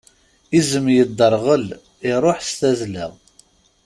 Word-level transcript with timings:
Izem 0.57 0.87
yedderɣel, 0.95 1.65
iṛuḥ 2.11 2.39
s 2.47 2.51
tazla. 2.59 3.07